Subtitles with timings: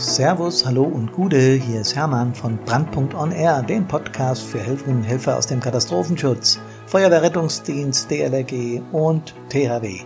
[0.00, 5.02] Servus, hallo und Gude, hier ist Hermann von Brandpunkt On Air, dem Podcast für Helferinnen
[5.02, 10.00] und Helfer aus dem Katastrophenschutz, Feuerwehrrettungsdienst, DLRG und THW.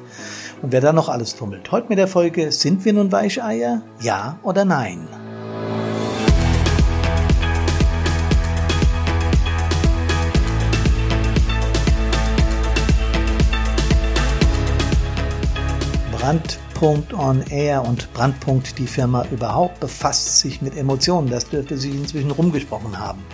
[0.63, 1.71] Und wer da noch alles tummelt.
[1.71, 3.83] Heute mit der Folge, sind wir nun Weicheier?
[4.01, 5.07] Ja oder nein?
[16.75, 21.31] Brandpunkt on Air und Brandpunkt die Firma überhaupt befasst sich mit Emotionen.
[21.31, 23.25] Das dürfte sich inzwischen rumgesprochen haben.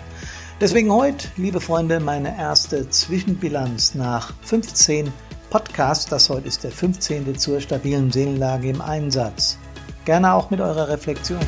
[0.60, 5.10] Deswegen heute, liebe Freunde, meine erste Zwischenbilanz nach 15
[5.48, 6.04] Podcasts.
[6.04, 7.38] Das heute ist der 15.
[7.38, 9.56] zur stabilen Seelenlage im Einsatz.
[10.04, 11.40] Gerne auch mit eurer Reflexion.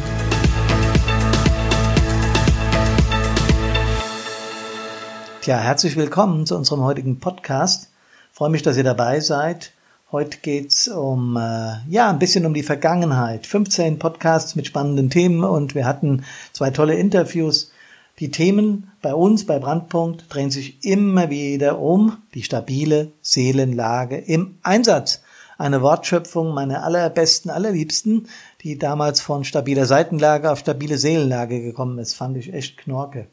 [5.42, 7.90] Tja, herzlich willkommen zu unserem heutigen Podcast.
[8.30, 9.72] Ich freue mich, dass ihr dabei seid.
[10.12, 13.46] Heute geht's um äh, ja ein bisschen um die Vergangenheit.
[13.46, 17.72] 15 Podcasts mit spannenden Themen und wir hatten zwei tolle Interviews.
[18.18, 24.58] Die Themen bei uns bei Brandpunkt drehen sich immer wieder um die stabile Seelenlage im
[24.62, 25.22] Einsatz.
[25.56, 28.28] Eine Wortschöpfung meiner allerbesten, allerliebsten,
[28.60, 33.28] die damals von stabiler Seitenlage auf stabile Seelenlage gekommen ist, fand ich echt knorke.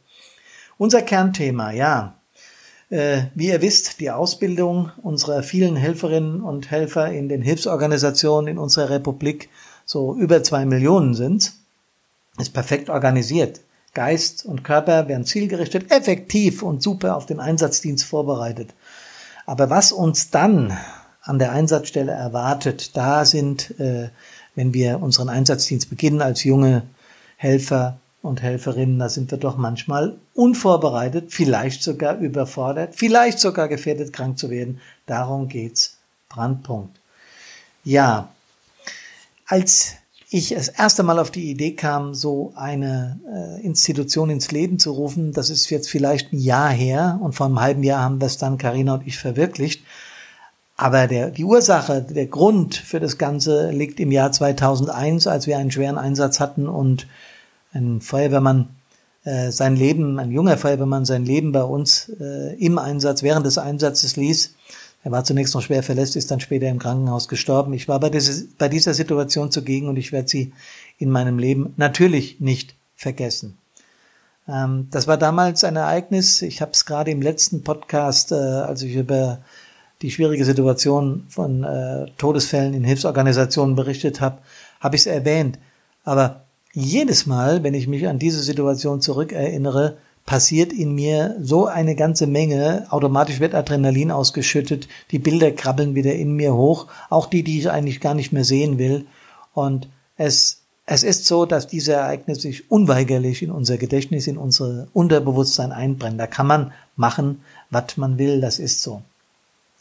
[0.78, 2.19] Unser Kernthema, ja,
[2.90, 8.90] wie ihr wisst, die Ausbildung unserer vielen Helferinnen und Helfer in den Hilfsorganisationen in unserer
[8.90, 9.50] Republik,
[9.86, 11.54] so über zwei Millionen sind,
[12.40, 13.62] ist perfekt organisiert.
[13.94, 18.74] Geist und Körper werden zielgerichtet, effektiv und super auf den Einsatzdienst vorbereitet.
[19.46, 20.78] Aber was uns dann
[21.22, 24.10] an der Einsatzstelle erwartet, da sind, äh,
[24.56, 26.84] wenn wir unseren Einsatzdienst beginnen als junge
[27.36, 34.12] Helfer, und Helferinnen, da sind wir doch manchmal unvorbereitet, vielleicht sogar überfordert, vielleicht sogar gefährdet,
[34.14, 34.80] krank zu werden.
[35.06, 36.00] Darum geht's.
[36.30, 37.00] Brandpunkt.
[37.84, 38.30] Ja,
[39.48, 39.96] als
[40.30, 44.92] ich das erste Mal auf die Idee kam, so eine äh, Institution ins Leben zu
[44.92, 48.38] rufen, das ist jetzt vielleicht ein Jahr her und vor einem halben Jahr haben das
[48.38, 49.84] dann Karina und ich verwirklicht.
[50.78, 55.58] Aber der, die Ursache, der Grund für das Ganze liegt im Jahr 2001, als wir
[55.58, 57.08] einen schweren Einsatz hatten und
[57.74, 58.70] ein Feuerwehrmann
[59.24, 63.58] äh, sein Leben, ein junger Feuerwehrmann sein Leben bei uns äh, im Einsatz, während des
[63.58, 64.56] Einsatzes ließ.
[65.04, 67.74] Er war zunächst noch schwer verletzt, ist dann später im Krankenhaus gestorben.
[67.74, 70.54] Ich war bei, diese, bei dieser Situation zugegen und ich werde sie
[70.98, 73.58] in meinem Leben natürlich nicht vergessen.
[74.48, 76.42] Ähm, das war damals ein Ereignis.
[76.42, 79.40] Ich habe es gerade im letzten Podcast, äh, als ich über
[80.02, 84.40] die schwierige Situation von äh, Todesfällen in Hilfsorganisationen berichtet habe,
[84.80, 85.60] habe ich es erwähnt.
[86.04, 91.96] Aber jedes Mal, wenn ich mich an diese Situation zurückerinnere, passiert in mir so eine
[91.96, 92.86] ganze Menge.
[92.92, 97.72] Automatisch wird Adrenalin ausgeschüttet, die Bilder krabbeln wieder in mir hoch, auch die, die ich
[97.72, 99.08] eigentlich gar nicht mehr sehen will.
[99.54, 104.88] Und es, es ist so, dass diese Ereignisse sich unweigerlich in unser Gedächtnis, in unser
[104.94, 106.20] Unterbewusstsein einbrennen.
[106.20, 107.42] Da kann man machen,
[107.72, 109.02] was man will, das ist so.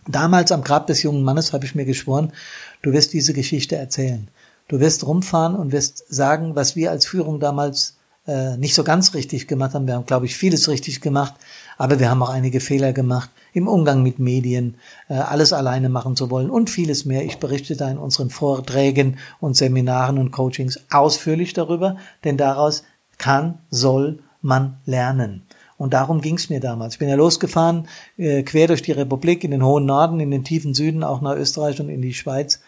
[0.07, 2.33] Damals am Grab des jungen Mannes habe ich mir geschworen,
[2.81, 4.29] du wirst diese Geschichte erzählen.
[4.69, 7.97] Du wirst rumfahren und wirst sagen, was wir als Führung damals
[8.27, 9.87] äh, nicht so ganz richtig gemacht haben.
[9.87, 11.35] Wir haben, glaube ich, vieles richtig gemacht,
[11.79, 14.77] aber wir haben auch einige Fehler gemacht im Umgang mit Medien,
[15.09, 17.25] äh, alles alleine machen zu wollen und vieles mehr.
[17.25, 22.85] Ich berichte da in unseren Vorträgen und Seminaren und Coachings ausführlich darüber, denn daraus
[23.17, 25.43] kann, soll man lernen.
[25.79, 26.95] Und darum ging es mir damals.
[26.95, 30.45] Ich bin ja losgefahren, äh, quer durch die Republik, in den hohen Norden, in den
[30.45, 32.61] tiefen Süden, auch nach Österreich und in die Schweiz.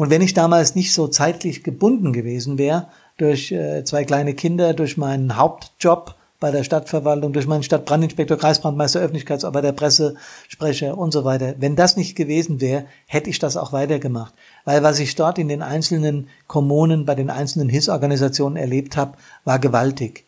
[0.00, 2.86] Und wenn ich damals nicht so zeitlich gebunden gewesen wäre,
[3.18, 9.00] durch äh, zwei kleine Kinder, durch meinen Hauptjob bei der Stadtverwaltung, durch meinen Stadtbrandinspektor, Kreisbrandmeister,
[9.00, 11.54] Öffentlichkeitsarbeit, Pressesprecher und so weiter.
[11.58, 14.32] Wenn das nicht gewesen wäre, hätte ich das auch weitergemacht.
[14.64, 19.58] Weil was ich dort in den einzelnen Kommunen, bei den einzelnen Hilfsorganisationen erlebt habe, war
[19.58, 20.24] gewaltig.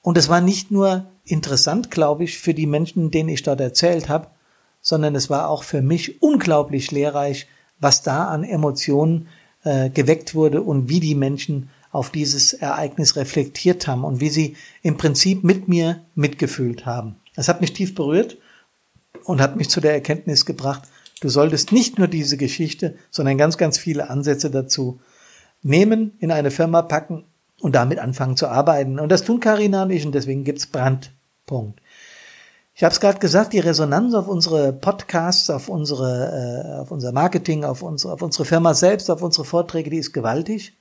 [0.00, 4.08] Und es war nicht nur interessant, glaube ich, für die Menschen, denen ich dort erzählt
[4.08, 4.28] habe,
[4.80, 7.48] sondern es war auch für mich unglaublich lehrreich,
[7.80, 9.28] was da an Emotionen
[9.64, 14.56] äh, geweckt wurde und wie die Menschen auf dieses Ereignis reflektiert haben und wie sie
[14.82, 17.16] im Prinzip mit mir mitgefühlt haben.
[17.34, 18.38] Das hat mich tief berührt
[19.24, 20.82] und hat mich zu der Erkenntnis gebracht,
[21.20, 25.00] du solltest nicht nur diese Geschichte, sondern ganz, ganz viele Ansätze dazu
[25.62, 27.24] nehmen, in eine Firma packen
[27.60, 28.98] und damit anfangen zu arbeiten.
[28.98, 31.80] Und das tun Karina und ich und deswegen gibt's Brandpunkt.
[32.78, 37.10] Ich habe es gerade gesagt, die Resonanz auf unsere Podcasts, auf unsere, äh, auf unser
[37.10, 40.76] Marketing, auf unsere, auf unsere Firma selbst, auf unsere Vorträge, die ist gewaltig.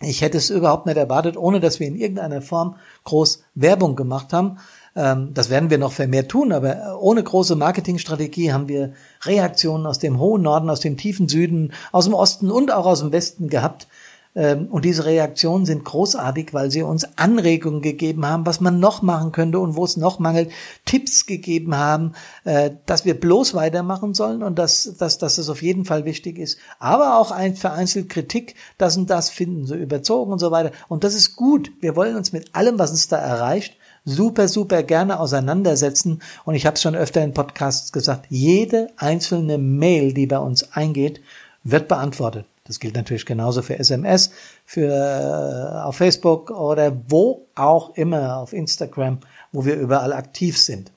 [0.00, 4.32] Ich hätte es überhaupt nicht erwartet, ohne dass wir in irgendeiner Form groß Werbung gemacht
[4.32, 4.58] haben.
[4.96, 10.00] Ähm, das werden wir noch vermehrt tun, aber ohne große Marketingstrategie haben wir Reaktionen aus
[10.00, 13.48] dem hohen Norden, aus dem tiefen Süden, aus dem Osten und auch aus dem Westen
[13.48, 13.86] gehabt.
[14.34, 19.02] Ähm, und diese Reaktionen sind großartig, weil sie uns Anregungen gegeben haben, was man noch
[19.02, 20.50] machen könnte und wo es noch mangelt,
[20.84, 22.12] Tipps gegeben haben,
[22.44, 26.38] äh, dass wir bloß weitermachen sollen und dass, dass, dass es auf jeden Fall wichtig
[26.38, 26.58] ist.
[26.78, 30.72] Aber auch ein vereinzelt Kritik, das und das finden so überzogen und so weiter.
[30.88, 31.70] Und das ist gut.
[31.80, 36.20] Wir wollen uns mit allem, was uns da erreicht, super, super gerne auseinandersetzen.
[36.44, 40.72] Und ich habe es schon öfter in Podcasts gesagt, jede einzelne Mail, die bei uns
[40.72, 41.20] eingeht,
[41.62, 42.46] wird beantwortet.
[42.66, 44.30] Das gilt natürlich genauso für SMS,
[44.64, 49.18] für äh, auf Facebook oder wo auch immer auf Instagram,
[49.52, 50.90] wo wir überall aktiv sind.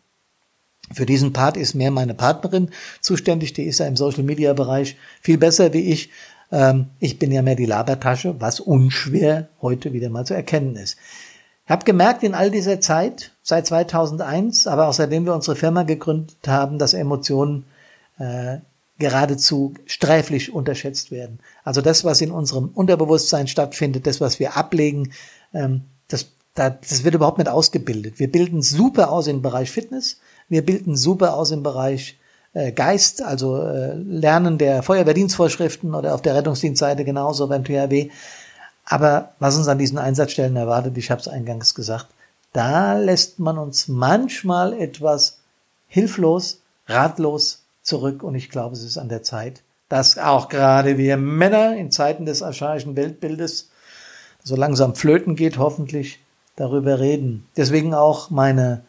[0.93, 2.69] Für diesen Part ist mehr meine Partnerin
[3.01, 6.09] zuständig, die ist ja im Social Media Bereich viel besser wie ich.
[6.53, 10.97] Ähm, ich bin ja mehr die Labertasche, was unschwer heute wieder mal zu erkennen ist.
[11.65, 15.83] Ich habe gemerkt in all dieser Zeit, seit 2001, aber auch seitdem wir unsere Firma
[15.83, 17.65] gegründet haben, dass Emotionen
[18.19, 18.59] äh,
[18.99, 21.39] geradezu sträflich unterschätzt werden.
[21.63, 25.11] Also das, was in unserem Unterbewusstsein stattfindet, das, was wir ablegen,
[25.53, 28.19] ähm, das, das wird überhaupt nicht ausgebildet.
[28.19, 30.17] Wir bilden super aus im Bereich Fitness,
[30.49, 32.17] wir bilden super aus im Bereich
[32.53, 38.09] äh, Geist, also äh, Lernen der Feuerwehrdienstvorschriften oder auf der Rettungsdienstseite genauso beim THW.
[38.83, 42.07] Aber was uns an diesen Einsatzstellen erwartet, ich habe es eingangs gesagt,
[42.53, 45.37] da lässt man uns manchmal etwas
[45.87, 51.17] hilflos, ratlos zurück und ich glaube, es ist an der Zeit, dass auch gerade wir
[51.17, 53.69] Männer in Zeiten des archaischen Weltbildes
[54.43, 56.19] so langsam flöten geht, hoffentlich
[56.55, 57.47] darüber reden.
[57.55, 58.81] Deswegen auch meine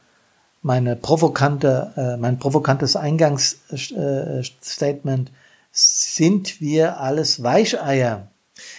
[0.63, 5.31] meine provokante, äh, mein provokantes Eingangsstatement,
[5.71, 8.27] sind wir alles Weicheier?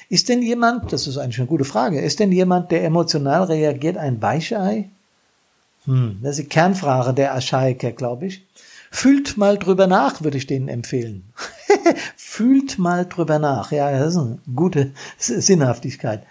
[0.09, 3.95] Ist denn jemand, das ist eigentlich eine gute Frage, ist denn jemand, der emotional reagiert,
[3.97, 4.89] ein Weichei?
[5.85, 8.45] Hm, das ist die Kernfrage der Archaiker, glaube ich.
[8.91, 11.31] Fühlt mal drüber nach, würde ich denen empfehlen.
[12.15, 13.71] Fühlt mal drüber nach.
[13.71, 16.23] Ja, das ist eine gute Sinnhaftigkeit.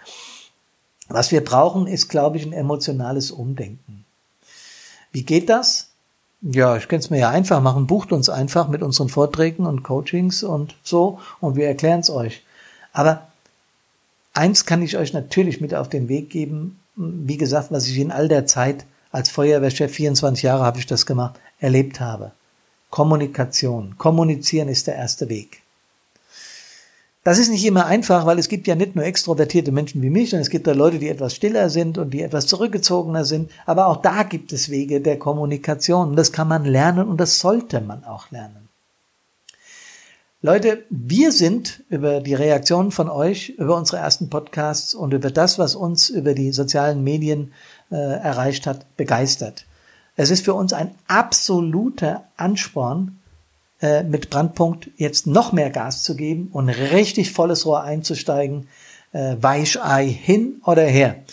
[1.07, 4.05] Was wir brauchen, ist, glaube ich, ein emotionales Umdenken.
[5.11, 5.89] Wie geht das?
[6.41, 7.87] Ja, ich könnte es mir ja einfach machen.
[7.87, 12.43] Bucht uns einfach mit unseren Vorträgen und Coachings und so und wir erklären es euch.
[12.93, 13.27] Aber
[14.33, 16.79] eins kann ich euch natürlich mit auf den Weg geben.
[16.95, 21.05] Wie gesagt, was ich in all der Zeit als Feuerwehrchef, 24 Jahre habe ich das
[21.05, 22.31] gemacht, erlebt habe.
[22.89, 23.95] Kommunikation.
[23.97, 25.61] Kommunizieren ist der erste Weg.
[27.23, 30.29] Das ist nicht immer einfach, weil es gibt ja nicht nur extrovertierte Menschen wie mich,
[30.29, 33.51] sondern es gibt da Leute, die etwas stiller sind und die etwas zurückgezogener sind.
[33.65, 36.15] Aber auch da gibt es Wege der Kommunikation.
[36.15, 38.69] Das kann man lernen und das sollte man auch lernen.
[40.41, 45.59] Leute, wir sind über die Reaktionen von euch, über unsere ersten Podcasts und über das,
[45.59, 47.51] was uns über die sozialen Medien
[47.91, 49.65] äh, erreicht hat, begeistert.
[50.19, 53.19] Es ist für uns ein absoluter Ansporn,
[53.81, 58.67] äh, mit Brandpunkt jetzt noch mehr Gas zu geben und richtig volles Rohr einzusteigen,
[59.13, 61.23] äh, Weichei hin oder her.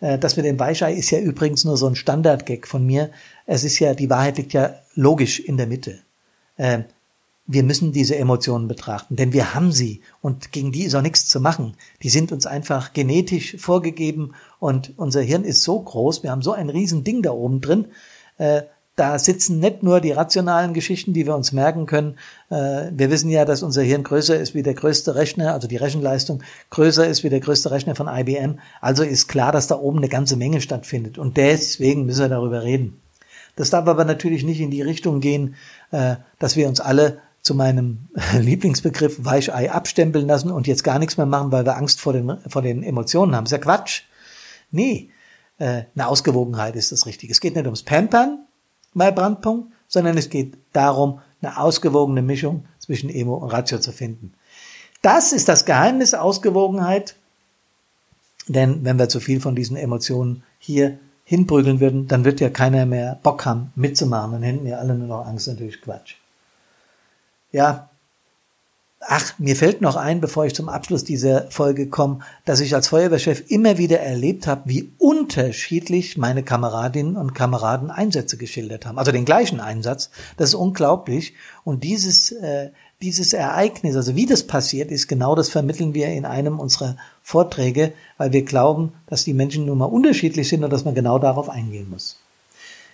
[0.00, 3.10] Äh, das mit dem Weichei ist ja übrigens nur so ein Standardgag von mir.
[3.44, 5.98] Es ist ja, die Wahrheit liegt ja logisch in der Mitte.
[6.56, 6.84] Äh,
[7.46, 11.28] wir müssen diese Emotionen betrachten, denn wir haben sie und gegen die ist auch nichts
[11.28, 11.74] zu machen.
[12.02, 16.52] Die sind uns einfach genetisch vorgegeben und unser Hirn ist so groß, wir haben so
[16.52, 17.88] ein riesen Ding da oben drin,
[18.40, 18.62] äh,
[18.96, 22.16] da sitzen nicht nur die rationalen Geschichten, die wir uns merken können.
[22.50, 25.76] Äh, wir wissen ja, dass unser Hirn größer ist wie der größte Rechner, also die
[25.76, 28.58] Rechenleistung größer ist wie der größte Rechner von IBM.
[28.80, 31.18] Also ist klar, dass da oben eine ganze Menge stattfindet.
[31.18, 33.00] Und deswegen müssen wir darüber reden.
[33.56, 35.54] Das darf aber natürlich nicht in die Richtung gehen,
[35.92, 41.16] äh, dass wir uns alle zu meinem Lieblingsbegriff Weichei abstempeln lassen und jetzt gar nichts
[41.16, 43.44] mehr machen, weil wir Angst vor den, vor den Emotionen haben.
[43.44, 44.02] Das ist ja Quatsch.
[44.70, 45.09] Nee,
[45.60, 47.32] äh, eine Ausgewogenheit ist das Richtige.
[47.32, 48.46] Es geht nicht ums Pampern
[48.94, 54.32] bei Brandpunkt, sondern es geht darum, eine ausgewogene Mischung zwischen Emo und Ratio zu finden.
[55.02, 57.14] Das ist das Geheimnis Ausgewogenheit,
[58.48, 62.86] denn wenn wir zu viel von diesen Emotionen hier hinprügeln würden, dann wird ja keiner
[62.86, 66.16] mehr Bock haben mitzumachen, dann hätten wir alle nur noch Angst, natürlich Quatsch.
[67.52, 67.89] Ja,
[69.02, 72.88] Ach, mir fällt noch ein, bevor ich zum Abschluss dieser Folge komme, dass ich als
[72.88, 78.98] Feuerwehrchef immer wieder erlebt habe, wie unterschiedlich meine Kameradinnen und Kameraden Einsätze geschildert haben.
[78.98, 80.10] Also den gleichen Einsatz.
[80.36, 81.32] Das ist unglaublich.
[81.64, 86.26] Und dieses, äh, dieses Ereignis, also wie das passiert ist, genau das vermitteln wir in
[86.26, 90.84] einem unserer Vorträge, weil wir glauben, dass die Menschen nun mal unterschiedlich sind und dass
[90.84, 92.18] man genau darauf eingehen muss.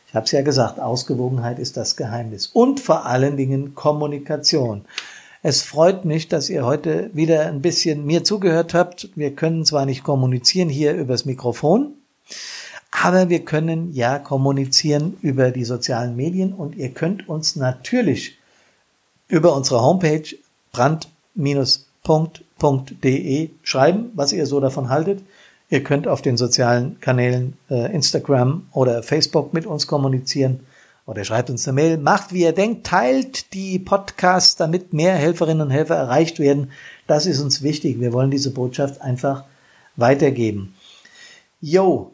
[0.06, 2.46] Ich habe es ja gesagt, Ausgewogenheit ist das Geheimnis.
[2.46, 4.84] Und vor allen Dingen Kommunikation.
[5.48, 9.10] Es freut mich, dass ihr heute wieder ein bisschen mir zugehört habt.
[9.14, 11.92] Wir können zwar nicht kommunizieren hier übers Mikrofon,
[12.90, 18.38] aber wir können ja kommunizieren über die sozialen Medien und ihr könnt uns natürlich
[19.28, 20.24] über unsere Homepage
[20.72, 25.22] brand-punkt brand.de schreiben, was ihr so davon haltet.
[25.70, 30.66] Ihr könnt auf den sozialen Kanälen äh, Instagram oder Facebook mit uns kommunizieren
[31.06, 31.98] oder schreibt uns eine Mail.
[31.98, 36.72] Macht, wie ihr denkt, teilt die Podcasts, damit mehr Helferinnen und Helfer erreicht werden.
[37.06, 38.00] Das ist uns wichtig.
[38.00, 39.44] Wir wollen diese Botschaft einfach
[39.94, 40.74] weitergeben.
[41.60, 42.12] Jo,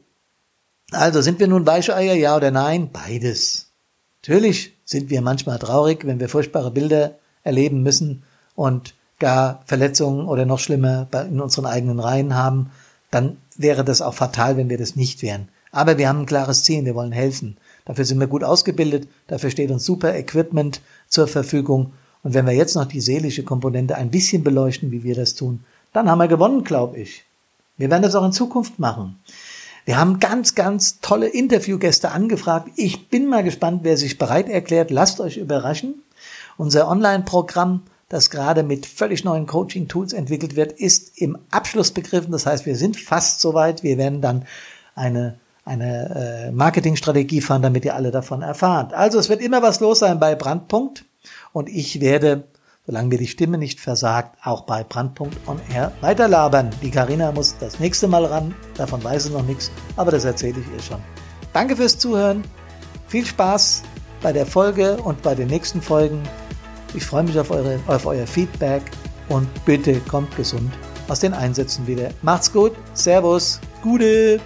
[0.92, 2.90] also sind wir nun Weicheier, ja oder nein?
[2.92, 3.72] Beides.
[4.20, 8.22] Natürlich sind wir manchmal traurig, wenn wir furchtbare Bilder erleben müssen
[8.54, 12.70] und gar Verletzungen oder noch schlimmer in unseren eigenen Reihen haben,
[13.10, 15.48] dann wäre das auch fatal, wenn wir das nicht wären.
[15.70, 17.56] Aber wir haben ein klares Ziel, wir wollen helfen.
[17.84, 21.92] Dafür sind wir gut ausgebildet, dafür steht uns super Equipment zur Verfügung.
[22.22, 25.64] Und wenn wir jetzt noch die seelische Komponente ein bisschen beleuchten, wie wir das tun,
[25.92, 27.24] dann haben wir gewonnen, glaube ich.
[27.76, 29.18] Wir werden das auch in Zukunft machen.
[29.84, 32.70] Wir haben ganz, ganz tolle Interviewgäste angefragt.
[32.76, 34.92] Ich bin mal gespannt, wer sich bereit erklärt.
[34.92, 36.02] Lasst euch überraschen.
[36.56, 42.30] Unser Online-Programm, das gerade mit völlig neuen Coaching-Tools entwickelt wird, ist im Abschluss begriffen.
[42.30, 43.82] Das heißt, wir sind fast soweit.
[43.82, 44.44] Wir werden dann
[44.94, 48.94] eine, eine äh, Marketingstrategie fahren, damit ihr alle davon erfahrt.
[48.94, 51.04] Also es wird immer was los sein bei Brandpunkt.
[51.52, 52.44] Und ich werde
[52.86, 56.70] solange mir die Stimme nicht versagt, auch bei Brandpunkt on Air weiterlabern.
[56.82, 60.58] Die Karina muss das nächste Mal ran, davon weiß sie noch nichts, aber das erzähle
[60.60, 61.00] ich ihr schon.
[61.52, 62.42] Danke fürs Zuhören,
[63.06, 63.82] viel Spaß
[64.20, 66.22] bei der Folge und bei den nächsten Folgen.
[66.94, 68.82] Ich freue mich auf, eure, auf euer Feedback
[69.28, 70.72] und bitte kommt gesund
[71.08, 72.10] aus den Einsätzen wieder.
[72.22, 74.40] Macht's gut, Servus, Gute!